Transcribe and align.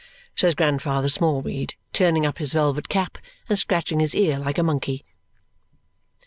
says 0.35 0.55
Grandfather 0.55 1.09
Smallweed, 1.09 1.75
turning 1.93 2.25
up 2.25 2.39
his 2.39 2.53
velvet 2.53 2.89
cap 2.89 3.19
and 3.49 3.59
scratching 3.59 3.99
his 3.99 4.15
ear 4.15 4.39
like 4.39 4.57
a 4.57 4.63
monkey. 4.63 5.05